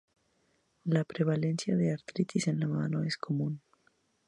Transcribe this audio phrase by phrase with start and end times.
[0.85, 3.61] La prevalencia de artritis en la mano es común.